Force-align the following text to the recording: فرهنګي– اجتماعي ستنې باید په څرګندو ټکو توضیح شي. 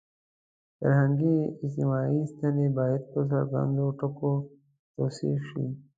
فرهنګي– 0.77 1.37
اجتماعي 1.63 2.19
ستنې 2.33 2.67
باید 2.77 3.01
په 3.13 3.19
څرګندو 3.31 3.85
ټکو 3.99 4.33
توضیح 4.93 5.37
شي. 5.49 5.65